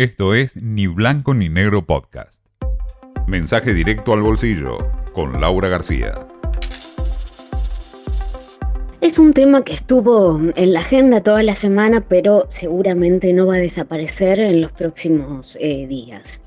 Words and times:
Esto 0.00 0.34
es 0.34 0.56
Ni 0.56 0.86
Blanco 0.86 1.34
ni 1.34 1.50
Negro 1.50 1.84
Podcast. 1.84 2.40
Mensaje 3.26 3.74
directo 3.74 4.14
al 4.14 4.22
bolsillo 4.22 4.78
con 5.12 5.42
Laura 5.42 5.68
García. 5.68 6.14
Es 9.02 9.18
un 9.18 9.34
tema 9.34 9.62
que 9.62 9.74
estuvo 9.74 10.40
en 10.56 10.72
la 10.72 10.80
agenda 10.80 11.22
toda 11.22 11.42
la 11.42 11.54
semana, 11.54 12.00
pero 12.08 12.46
seguramente 12.48 13.34
no 13.34 13.44
va 13.44 13.56
a 13.56 13.58
desaparecer 13.58 14.40
en 14.40 14.62
los 14.62 14.72
próximos 14.72 15.58
eh, 15.60 15.86
días. 15.86 16.44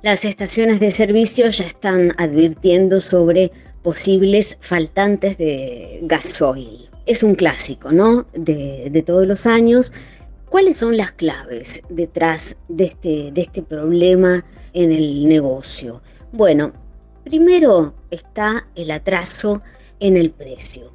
Las 0.00 0.24
estaciones 0.24 0.80
de 0.80 0.90
servicio 0.90 1.50
ya 1.50 1.66
están 1.66 2.14
advirtiendo 2.16 3.02
sobre 3.02 3.52
posibles 3.82 4.56
faltantes 4.62 5.36
de 5.36 6.00
gasoil. 6.04 6.88
Es 7.04 7.22
un 7.22 7.34
clásico, 7.34 7.92
¿no? 7.92 8.24
De, 8.32 8.88
de 8.90 9.02
todos 9.02 9.26
los 9.26 9.44
años 9.44 9.92
¿Cuáles 10.48 10.78
son 10.78 10.96
las 10.96 11.12
claves 11.12 11.82
detrás 11.88 12.62
de 12.68 12.84
este, 12.84 13.30
de 13.32 13.40
este 13.40 13.62
problema 13.62 14.44
en 14.72 14.92
el 14.92 15.28
negocio? 15.28 16.00
Bueno, 16.32 16.72
primero 17.24 17.94
está 18.10 18.68
el 18.74 18.90
atraso 18.90 19.62
en 20.00 20.16
el 20.16 20.30
precio, 20.30 20.92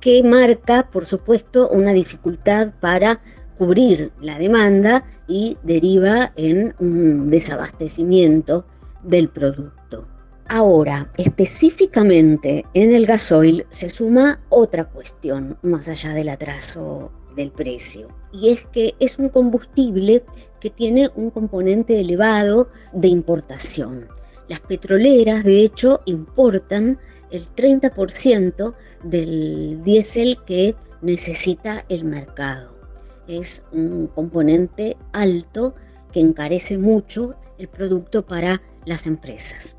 que 0.00 0.22
marca, 0.22 0.90
por 0.90 1.06
supuesto, 1.06 1.68
una 1.68 1.92
dificultad 1.92 2.72
para 2.80 3.20
cubrir 3.56 4.12
la 4.20 4.38
demanda 4.38 5.04
y 5.28 5.58
deriva 5.62 6.32
en 6.36 6.74
un 6.78 7.28
desabastecimiento 7.28 8.64
del 9.02 9.28
producto. 9.28 10.06
Ahora, 10.50 11.10
específicamente 11.18 12.64
en 12.72 12.94
el 12.94 13.04
gasoil 13.04 13.66
se 13.68 13.90
suma 13.90 14.40
otra 14.48 14.86
cuestión 14.86 15.58
más 15.60 15.90
allá 15.90 16.14
del 16.14 16.30
atraso 16.30 17.12
del 17.36 17.50
precio. 17.50 18.08
Y 18.32 18.48
es 18.48 18.64
que 18.64 18.94
es 18.98 19.18
un 19.18 19.28
combustible 19.28 20.24
que 20.58 20.70
tiene 20.70 21.10
un 21.16 21.30
componente 21.30 22.00
elevado 22.00 22.70
de 22.94 23.08
importación. 23.08 24.08
Las 24.48 24.60
petroleras, 24.60 25.44
de 25.44 25.60
hecho, 25.60 26.00
importan 26.06 26.98
el 27.30 27.42
30% 27.54 28.74
del 29.04 29.82
diésel 29.84 30.38
que 30.46 30.74
necesita 31.02 31.84
el 31.90 32.06
mercado. 32.06 32.74
Es 33.28 33.66
un 33.70 34.06
componente 34.06 34.96
alto 35.12 35.74
que 36.10 36.20
encarece 36.20 36.78
mucho 36.78 37.34
el 37.58 37.68
producto 37.68 38.24
para 38.24 38.62
las 38.86 39.06
empresas. 39.06 39.78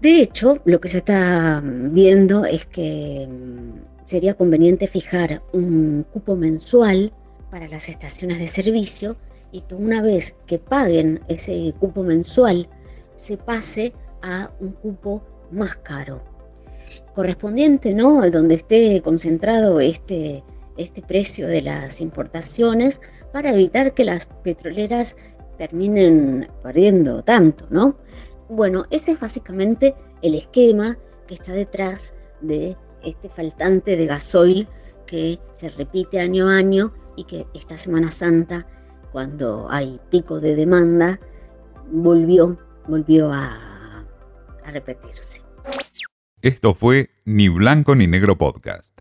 De 0.00 0.20
hecho, 0.20 0.60
lo 0.64 0.80
que 0.80 0.88
se 0.88 0.98
está 0.98 1.60
viendo 1.64 2.44
es 2.44 2.66
que 2.66 3.28
sería 4.06 4.34
conveniente 4.34 4.86
fijar 4.86 5.42
un 5.52 6.06
cupo 6.12 6.36
mensual 6.36 7.12
para 7.50 7.66
las 7.66 7.88
estaciones 7.88 8.38
de 8.38 8.46
servicio 8.46 9.16
y 9.50 9.62
que 9.62 9.74
una 9.74 10.00
vez 10.00 10.36
que 10.46 10.58
paguen 10.58 11.20
ese 11.28 11.74
cupo 11.80 12.04
mensual 12.04 12.68
se 13.16 13.36
pase 13.38 13.92
a 14.22 14.50
un 14.60 14.72
cupo 14.72 15.22
más 15.50 15.74
caro. 15.76 16.22
Correspondiente, 17.14 17.92
¿no? 17.92 18.30
Donde 18.30 18.54
esté 18.54 19.02
concentrado 19.02 19.80
este, 19.80 20.44
este 20.76 21.02
precio 21.02 21.48
de 21.48 21.62
las 21.62 22.00
importaciones 22.00 23.00
para 23.32 23.52
evitar 23.52 23.94
que 23.94 24.04
las 24.04 24.26
petroleras 24.44 25.16
terminen 25.58 26.48
perdiendo 26.62 27.22
tanto, 27.24 27.66
¿no? 27.68 27.96
Bueno, 28.48 28.86
ese 28.90 29.12
es 29.12 29.20
básicamente 29.20 29.94
el 30.22 30.34
esquema 30.34 30.96
que 31.26 31.34
está 31.34 31.52
detrás 31.52 32.18
de 32.40 32.76
este 33.02 33.28
faltante 33.28 33.96
de 33.96 34.06
gasoil 34.06 34.68
que 35.06 35.38
se 35.52 35.70
repite 35.70 36.20
año 36.20 36.48
a 36.48 36.56
año 36.56 36.92
y 37.16 37.24
que 37.24 37.46
esta 37.54 37.76
Semana 37.76 38.10
Santa, 38.10 38.66
cuando 39.12 39.66
hay 39.70 40.00
pico 40.10 40.40
de 40.40 40.54
demanda, 40.54 41.20
volvió, 41.90 42.58
volvió 42.86 43.32
a, 43.32 44.06
a 44.64 44.70
repetirse. 44.70 45.42
Esto 46.40 46.74
fue 46.74 47.10
Ni 47.24 47.48
Blanco 47.48 47.94
ni 47.96 48.06
Negro 48.06 48.38
Podcast. 48.38 48.97